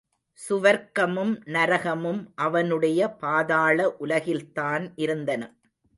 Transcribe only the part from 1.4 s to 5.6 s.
நரகமும் அவனுடைய பாதாள உலகில்தான் இருந்தன.